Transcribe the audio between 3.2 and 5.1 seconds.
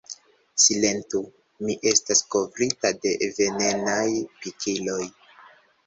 venenaj pikiloj!"